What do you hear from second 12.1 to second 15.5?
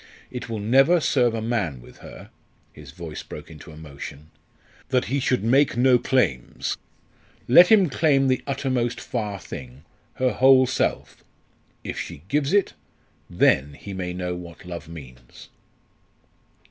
gives it, then he may know what love means!"